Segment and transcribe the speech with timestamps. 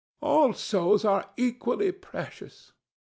[0.23, 0.31] ANA.
[0.31, 2.71] All souls are equally precious.